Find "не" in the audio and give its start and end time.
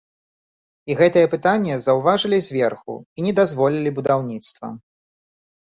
3.27-3.33